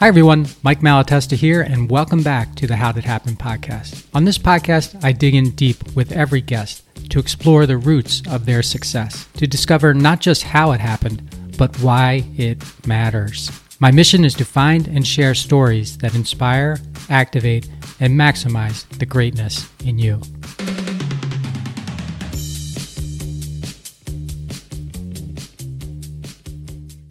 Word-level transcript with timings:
Hi, 0.00 0.08
everyone. 0.08 0.46
Mike 0.62 0.80
Malatesta 0.80 1.36
here, 1.36 1.60
and 1.60 1.90
welcome 1.90 2.22
back 2.22 2.54
to 2.54 2.66
the 2.66 2.76
How 2.76 2.90
Did 2.90 3.00
It 3.00 3.06
Happen 3.06 3.36
podcast. 3.36 4.06
On 4.14 4.24
this 4.24 4.38
podcast, 4.38 4.98
I 5.04 5.12
dig 5.12 5.34
in 5.34 5.50
deep 5.50 5.94
with 5.94 6.12
every 6.12 6.40
guest 6.40 6.84
to 7.10 7.18
explore 7.18 7.66
the 7.66 7.76
roots 7.76 8.22
of 8.26 8.46
their 8.46 8.62
success, 8.62 9.28
to 9.34 9.46
discover 9.46 9.92
not 9.92 10.20
just 10.20 10.42
how 10.42 10.72
it 10.72 10.80
happened, 10.80 11.54
but 11.58 11.78
why 11.80 12.24
it 12.38 12.64
matters. 12.86 13.50
My 13.78 13.90
mission 13.90 14.24
is 14.24 14.32
to 14.36 14.44
find 14.46 14.88
and 14.88 15.06
share 15.06 15.34
stories 15.34 15.98
that 15.98 16.14
inspire, 16.14 16.78
activate, 17.10 17.68
and 18.00 18.18
maximize 18.18 18.88
the 18.98 19.04
greatness 19.04 19.68
in 19.84 19.98
you. 19.98 20.22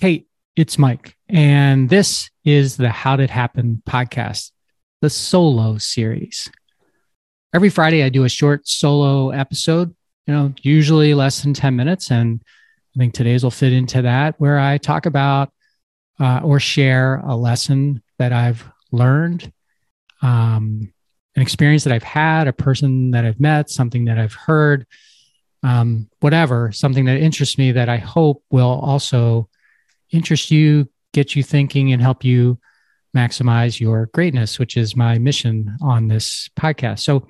Hey, 0.00 0.26
it's 0.56 0.78
Mike, 0.78 1.16
and 1.28 1.88
this 1.88 2.30
is 2.44 2.76
the 2.76 2.88
How 2.88 3.16
Did 3.16 3.30
Happen 3.30 3.82
podcast, 3.88 4.52
the 5.00 5.10
solo 5.10 5.78
series. 5.78 6.48
Every 7.52 7.70
Friday, 7.70 8.04
I 8.04 8.08
do 8.08 8.22
a 8.22 8.28
short 8.28 8.68
solo 8.68 9.30
episode, 9.30 9.94
you 10.28 10.34
know, 10.34 10.54
usually 10.62 11.12
less 11.12 11.42
than 11.42 11.54
10 11.54 11.74
minutes. 11.74 12.12
And 12.12 12.40
I 12.94 12.98
think 13.00 13.14
today's 13.14 13.42
will 13.42 13.50
fit 13.50 13.72
into 13.72 14.02
that, 14.02 14.36
where 14.38 14.58
I 14.58 14.78
talk 14.78 15.06
about 15.06 15.52
uh, 16.20 16.40
or 16.44 16.60
share 16.60 17.16
a 17.16 17.34
lesson 17.34 18.00
that 18.18 18.32
I've 18.32 18.64
learned, 18.92 19.52
um, 20.22 20.92
an 21.34 21.42
experience 21.42 21.82
that 21.82 21.92
I've 21.92 22.04
had, 22.04 22.46
a 22.46 22.52
person 22.52 23.10
that 23.10 23.24
I've 23.24 23.40
met, 23.40 23.70
something 23.70 24.04
that 24.04 24.18
I've 24.18 24.34
heard, 24.34 24.86
um, 25.64 26.08
whatever, 26.20 26.70
something 26.70 27.06
that 27.06 27.18
interests 27.18 27.58
me 27.58 27.72
that 27.72 27.88
I 27.88 27.96
hope 27.96 28.44
will 28.50 28.68
also 28.68 29.48
interest 30.14 30.50
you, 30.50 30.88
get 31.12 31.34
you 31.34 31.42
thinking, 31.42 31.92
and 31.92 32.00
help 32.00 32.24
you 32.24 32.58
maximize 33.14 33.80
your 33.80 34.06
greatness, 34.06 34.58
which 34.58 34.76
is 34.76 34.96
my 34.96 35.18
mission 35.18 35.76
on 35.82 36.08
this 36.08 36.48
podcast. 36.58 37.00
So 37.00 37.26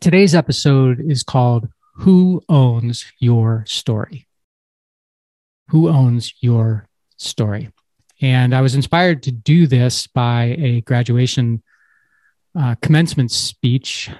today's 0.00 0.34
episode 0.34 1.00
is 1.00 1.22
called 1.22 1.68
Who 1.96 2.42
Owns 2.48 3.04
Your 3.18 3.64
Story? 3.66 4.26
Who 5.68 5.88
Owns 5.88 6.32
Your 6.40 6.88
Story? 7.16 7.70
And 8.22 8.54
I 8.54 8.62
was 8.62 8.74
inspired 8.74 9.22
to 9.24 9.32
do 9.32 9.66
this 9.66 10.06
by 10.06 10.56
a 10.58 10.80
graduation 10.82 11.62
uh, 12.58 12.74
commencement 12.80 13.30
speech, 13.30 14.10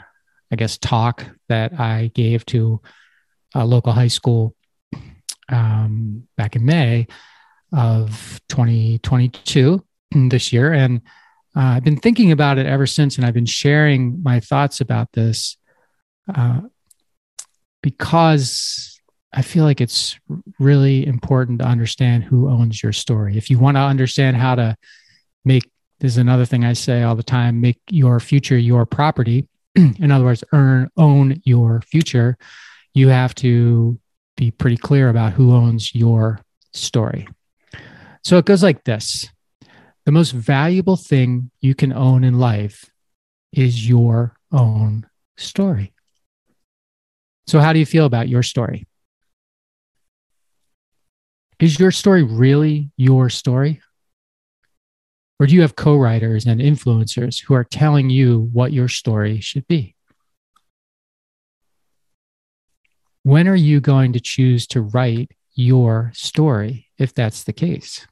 I 0.52 0.56
guess, 0.56 0.76
talk 0.76 1.24
that 1.48 1.78
I 1.80 2.10
gave 2.14 2.44
to 2.46 2.82
a 3.54 3.64
local 3.64 3.92
high 3.92 4.08
school 4.08 4.54
um, 5.48 6.26
back 6.36 6.56
in 6.56 6.64
May 6.66 7.06
of 7.72 8.41
2022 8.48 9.84
this 10.28 10.53
year. 10.53 10.72
And 10.72 11.03
uh, 11.56 11.61
I've 11.61 11.84
been 11.84 11.97
thinking 11.97 12.33
about 12.33 12.59
it 12.59 12.67
ever 12.67 12.86
since, 12.86 13.17
and 13.17 13.25
I've 13.27 13.34
been 13.34 13.47
sharing 13.47 14.22
my 14.22 14.41
thoughts 14.41 14.81
about 14.81 15.12
this 15.12 15.56
uh, 16.34 16.61
because 17.83 19.00
I 19.33 19.42
feel 19.42 19.64
like 19.64 19.81
it's 19.81 20.19
really 20.59 21.06
important 21.06 21.61
to 21.61 21.67
understand 21.67 22.25
who 22.25 22.48
owns 22.48 22.83
your 22.83 22.92
story. 22.92 23.37
If 23.37 23.50
you 23.50 23.59
want 23.59 23.77
to 23.77 23.83
understand 23.83 24.37
how 24.37 24.55
to 24.55 24.77
make 25.44 25.70
this 26.00 26.12
is 26.12 26.19
another 26.19 26.44
thing 26.44 26.64
I 26.64 26.75
say 26.75 27.03
all 27.03 27.14
the 27.14 27.22
time 27.22 27.61
make 27.61 27.81
your 27.89 28.20
future 28.20 28.59
your 28.59 28.84
property. 28.84 29.48
In 29.77 30.11
other 30.11 30.25
words, 30.25 30.44
earn 30.53 30.91
own 30.97 31.41
your 31.44 31.81
future. 31.81 32.37
You 32.92 33.09
have 33.09 33.34
to 33.37 33.98
be 34.37 34.50
pretty 34.50 34.77
clear 34.77 35.09
about 35.09 35.33
who 35.33 35.55
owns 35.55 35.94
your 35.94 36.41
story. 36.75 37.27
So 38.27 38.38
it 38.38 38.44
goes 38.44 38.60
like 38.60 38.82
this 38.82 39.30
The 40.05 40.10
most 40.10 40.32
valuable 40.32 40.96
thing 40.96 41.52
you 41.60 41.77
can 41.77 41.92
own 41.92 42.24
in 42.24 42.41
life 42.41 42.91
is 43.53 43.88
your 43.88 44.34
own 44.50 45.06
story. 45.37 45.92
So, 47.47 47.60
how 47.60 47.72
do 47.72 47.78
you 47.78 47.87
feel 47.87 48.04
about 48.04 48.28
your 48.28 48.42
story? 48.42 48.88
Is 51.60 51.78
your 51.78 51.92
story 51.92 52.25
really 52.25 52.91
your 52.97 53.31
story? 53.31 53.81
Or 55.38 55.47
do 55.47 55.54
you 55.54 55.60
have 55.60 55.76
co 55.76 55.97
writers 55.97 56.47
and 56.47 56.60
influencers 56.60 57.44
who 57.44 57.54
are 57.54 57.62
telling 57.62 58.10
you 58.10 58.50
what 58.53 58.72
your 58.72 58.88
story 58.88 59.41
should 59.41 59.69
be? 59.69 59.94
When 63.22 63.47
are 63.47 63.54
you 63.54 63.81
going 63.81 64.14
to 64.14 64.20
choose 64.20 64.66
to 64.69 64.82
write 64.82 65.31
your 65.54 66.10
story 66.12 66.88
if 66.98 67.14
that's 67.14 67.44
the 67.44 67.53
case? 67.53 68.04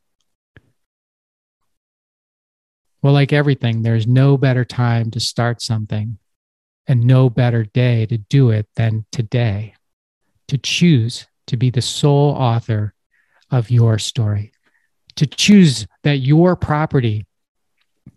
Well, 3.05 3.13
like 3.13 3.35
everything, 3.35 3.83
there's 3.83 4.07
no 4.07 4.39
better 4.39 4.65
time 4.65 5.11
to 5.11 5.21
start 5.21 5.61
something 5.61 6.17
and 6.87 7.05
no 7.05 7.29
better 7.29 7.63
day 7.63 8.07
to 8.07 8.17
do 8.17 8.49
it 8.49 8.67
than 8.77 9.05
today, 9.13 9.75
to 10.49 10.57
choose 10.57 11.27
to 11.49 11.59
be 11.59 11.69
the 11.69 11.83
sole 11.83 12.31
author 12.31 12.95
of 13.51 13.71
your 13.71 13.99
story, 13.99 14.53
to 15.17 15.27
choose 15.27 15.87
that 16.03 16.21
your 16.21 16.57
property 16.57 17.27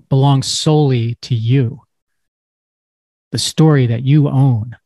belongs 0.07 0.47
solely 0.47 1.15
to 1.15 1.35
you, 1.35 1.81
the 3.33 3.37
story 3.37 3.87
that 3.87 4.03
you 4.03 4.29
own, 4.29 4.77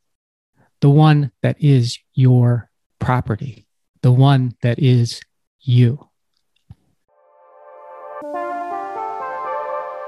the 0.80 0.90
one 0.90 1.30
that 1.42 1.62
is 1.62 1.96
your 2.12 2.68
property, 2.98 3.68
the 4.00 4.10
one 4.10 4.56
that 4.62 4.80
is 4.80 5.20
you. 5.60 6.08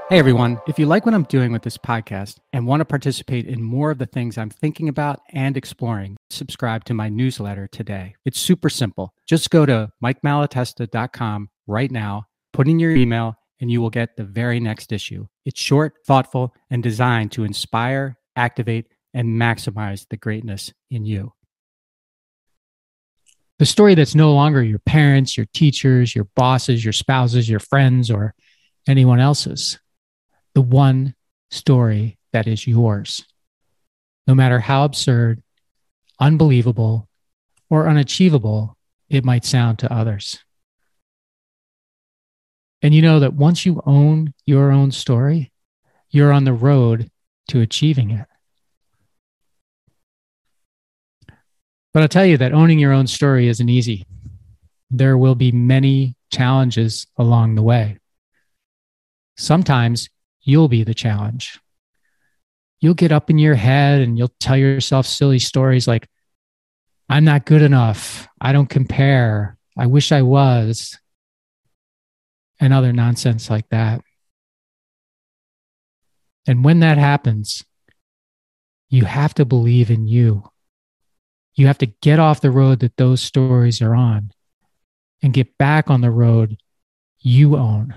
Hey 0.07 0.19
everyone, 0.19 0.61
if 0.67 0.77
you 0.77 0.85
like 0.85 1.03
what 1.03 1.15
I'm 1.15 1.23
doing 1.23 1.51
with 1.51 1.63
this 1.63 1.79
podcast 1.79 2.37
and 2.53 2.67
want 2.67 2.81
to 2.81 2.85
participate 2.85 3.47
in 3.47 3.63
more 3.63 3.89
of 3.89 3.97
the 3.97 4.05
things 4.05 4.37
I'm 4.37 4.51
thinking 4.51 4.87
about 4.87 5.19
and 5.31 5.57
exploring, 5.57 6.15
subscribe 6.29 6.83
to 6.85 6.93
my 6.93 7.09
newsletter 7.09 7.65
today. 7.65 8.13
It's 8.23 8.39
super 8.39 8.69
simple. 8.69 9.15
Just 9.27 9.49
go 9.49 9.65
to 9.65 9.89
mikemalatesta.com 10.03 11.49
right 11.65 11.89
now, 11.89 12.27
put 12.53 12.67
in 12.67 12.77
your 12.77 12.91
email, 12.91 13.35
and 13.59 13.71
you 13.71 13.81
will 13.81 13.89
get 13.89 14.15
the 14.15 14.23
very 14.23 14.59
next 14.59 14.91
issue. 14.91 15.25
It's 15.43 15.59
short, 15.59 15.95
thoughtful, 16.05 16.53
and 16.69 16.83
designed 16.83 17.31
to 17.31 17.43
inspire, 17.43 18.15
activate, 18.35 18.85
and 19.11 19.29
maximize 19.41 20.05
the 20.07 20.17
greatness 20.17 20.71
in 20.91 21.05
you. 21.05 21.33
The 23.57 23.65
story 23.65 23.95
that's 23.95 24.13
no 24.13 24.35
longer 24.35 24.61
your 24.61 24.77
parents, 24.85 25.35
your 25.35 25.47
teachers, 25.51 26.13
your 26.13 26.27
bosses, 26.35 26.85
your 26.85 26.93
spouses, 26.93 27.49
your 27.49 27.59
friends, 27.59 28.11
or 28.11 28.35
anyone 28.87 29.19
else's 29.19 29.79
the 30.55 30.61
one 30.61 31.13
story 31.51 32.17
that 32.33 32.47
is 32.47 32.65
yours. 32.65 33.23
No 34.25 34.33
matter 34.33 34.59
how 34.59 34.85
absurd, 34.85 35.43
unbelievable, 36.19 37.07
or 37.69 37.87
unachievable 37.87 38.75
it 39.09 39.23
might 39.23 39.45
sound 39.45 39.79
to 39.79 39.93
others. 39.93 40.39
And 42.81 42.93
you 42.93 43.01
know 43.01 43.19
that 43.19 43.33
once 43.33 43.65
you 43.65 43.81
own 43.85 44.33
your 44.45 44.71
own 44.71 44.91
story, 44.91 45.51
you're 46.09 46.31
on 46.31 46.45
the 46.45 46.53
road 46.53 47.11
to 47.49 47.61
achieving 47.61 48.11
it. 48.11 48.25
But 51.93 52.03
I'll 52.03 52.09
tell 52.09 52.25
you 52.25 52.37
that 52.37 52.53
owning 52.53 52.79
your 52.79 52.91
own 52.91 53.07
story 53.07 53.47
isn't 53.47 53.69
easy. 53.69 54.05
There 54.89 55.17
will 55.17 55.35
be 55.35 55.51
many 55.51 56.15
challenges 56.31 57.07
along 57.17 57.55
the 57.55 57.63
way. 57.63 57.97
Sometimes 59.37 60.09
you'll 60.45 60.69
be 60.69 60.83
the 60.83 60.93
challenge. 60.93 61.59
You'll 62.79 62.93
get 62.93 63.11
up 63.11 63.29
in 63.29 63.37
your 63.37 63.55
head 63.55 64.01
and 64.01 64.17
you'll 64.17 64.33
tell 64.39 64.55
yourself 64.55 65.05
silly 65.05 65.39
stories 65.39 65.87
like, 65.87 66.07
I'm 67.09 67.25
not 67.25 67.45
good 67.45 67.61
enough. 67.61 68.27
I 68.39 68.53
don't 68.53 68.69
compare. 68.69 69.57
I 69.77 69.87
wish 69.87 70.11
I 70.11 70.21
was. 70.21 70.97
And 72.59 72.71
other 72.71 72.93
nonsense 72.93 73.49
like 73.49 73.67
that. 73.69 74.01
And 76.47 76.63
when 76.63 76.79
that 76.79 76.97
happens, 76.97 77.65
you 78.89 79.05
have 79.05 79.33
to 79.33 79.45
believe 79.45 79.89
in 79.89 80.07
you. 80.07 80.43
You 81.55 81.67
have 81.67 81.79
to 81.79 81.87
get 81.87 82.19
off 82.19 82.41
the 82.41 82.51
road 82.51 82.79
that 82.79 82.97
those 82.97 83.21
stories 83.21 83.81
are 83.81 83.95
on 83.95 84.31
and 85.23 85.33
get 85.33 85.57
back 85.57 85.89
on 85.89 86.01
the 86.01 86.11
road 86.11 86.57
you 87.19 87.55
own, 87.55 87.95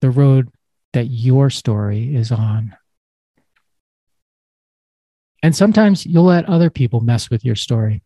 the 0.00 0.10
road 0.10 0.48
that 0.92 1.06
your 1.06 1.50
story 1.50 2.14
is 2.14 2.32
on. 2.32 2.76
And 5.42 5.54
sometimes 5.54 6.04
you'll 6.04 6.24
let 6.24 6.46
other 6.46 6.70
people 6.70 7.00
mess 7.00 7.30
with 7.30 7.44
your 7.44 7.54
story. 7.54 8.02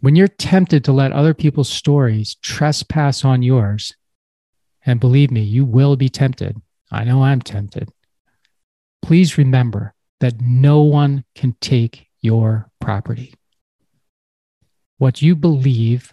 When 0.00 0.16
you're 0.16 0.28
tempted 0.28 0.84
to 0.84 0.92
let 0.92 1.12
other 1.12 1.34
people's 1.34 1.68
stories 1.68 2.36
trespass 2.42 3.24
on 3.24 3.42
yours, 3.42 3.94
and 4.86 5.00
believe 5.00 5.30
me, 5.30 5.42
you 5.42 5.64
will 5.64 5.96
be 5.96 6.08
tempted. 6.08 6.56
I 6.90 7.04
know 7.04 7.22
I'm 7.22 7.42
tempted. 7.42 7.90
Please 9.02 9.38
remember 9.38 9.94
that 10.20 10.40
no 10.40 10.82
one 10.82 11.24
can 11.34 11.56
take 11.60 12.06
your 12.20 12.70
property. 12.80 13.34
What 14.98 15.22
you 15.22 15.36
believe 15.36 16.12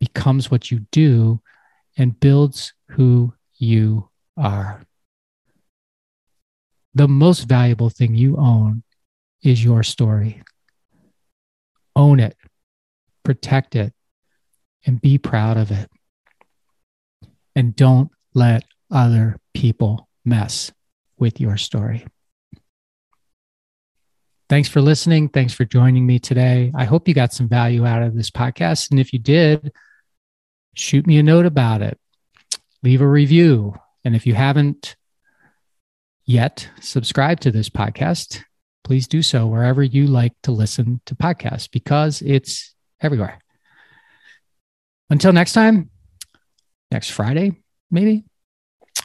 becomes 0.00 0.50
what 0.50 0.70
you 0.70 0.80
do 0.90 1.40
and 1.96 2.18
builds 2.18 2.74
who 2.88 3.34
you 3.58 4.08
are. 4.36 4.82
The 6.94 7.08
most 7.08 7.42
valuable 7.42 7.90
thing 7.90 8.14
you 8.14 8.36
own 8.36 8.82
is 9.42 9.62
your 9.62 9.82
story. 9.82 10.42
Own 11.94 12.20
it, 12.20 12.36
protect 13.22 13.76
it, 13.76 13.92
and 14.84 15.00
be 15.00 15.18
proud 15.18 15.56
of 15.56 15.70
it. 15.70 15.90
And 17.54 17.74
don't 17.74 18.10
let 18.34 18.64
other 18.90 19.36
people 19.54 20.08
mess 20.24 20.72
with 21.18 21.40
your 21.40 21.56
story. 21.56 22.06
Thanks 24.48 24.68
for 24.68 24.80
listening. 24.80 25.28
Thanks 25.28 25.52
for 25.52 25.64
joining 25.64 26.06
me 26.06 26.18
today. 26.18 26.70
I 26.74 26.84
hope 26.84 27.08
you 27.08 27.14
got 27.14 27.32
some 27.32 27.48
value 27.48 27.84
out 27.84 28.02
of 28.02 28.14
this 28.14 28.30
podcast. 28.30 28.90
And 28.90 29.00
if 29.00 29.12
you 29.12 29.18
did, 29.18 29.72
shoot 30.74 31.06
me 31.06 31.18
a 31.18 31.22
note 31.22 31.46
about 31.46 31.82
it, 31.82 31.98
leave 32.86 33.00
a 33.00 33.08
review. 33.08 33.74
And 34.04 34.14
if 34.14 34.28
you 34.28 34.34
haven't 34.34 34.94
yet 36.24 36.70
subscribed 36.80 37.42
to 37.42 37.50
this 37.50 37.68
podcast, 37.68 38.44
please 38.84 39.08
do 39.08 39.22
so 39.22 39.48
wherever 39.48 39.82
you 39.82 40.06
like 40.06 40.34
to 40.44 40.52
listen 40.52 41.00
to 41.06 41.16
podcasts 41.16 41.68
because 41.68 42.22
it's 42.22 42.76
everywhere. 43.00 43.40
Until 45.10 45.32
next 45.32 45.52
time, 45.52 45.90
next 46.92 47.10
Friday, 47.10 47.60
maybe, 47.90 48.22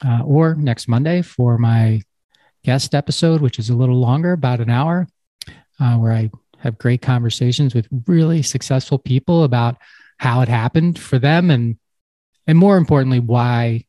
uh, 0.06 0.22
or 0.26 0.54
next 0.54 0.88
Monday 0.88 1.24
for 1.24 1.58
my 1.58 2.04
guest 2.64 2.94
episode, 2.94 3.42
which 3.42 3.58
is 3.58 3.72
a 3.72 3.76
little 3.76 4.00
longer, 4.00 4.34
about 4.34 4.60
an 4.60 4.70
hour, 4.70 5.08
uh, 5.80 5.98
where 5.98 6.14
I 6.14 6.30
have 6.60 6.78
great 6.78 7.02
conversations 7.02 7.74
with 7.74 7.88
really 8.06 8.44
successful 8.44 9.00
people 9.00 9.44
about 9.44 9.78
how 10.18 10.42
it 10.42 10.50
happened 10.50 11.00
for 11.00 11.18
them 11.18 11.50
and 11.50 11.78
and 12.48 12.58
more 12.58 12.78
importantly 12.78 13.20
why 13.20 13.86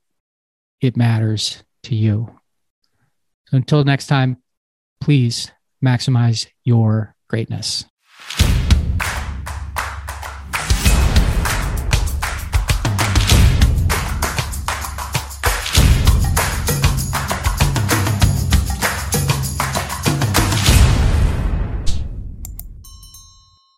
it 0.80 0.96
matters 0.96 1.62
to 1.84 1.94
you. 1.94 2.38
So 3.48 3.56
until 3.56 3.84
next 3.84 4.06
time, 4.06 4.38
please 5.00 5.50
maximize 5.84 6.46
your 6.64 7.14
greatness. 7.28 7.84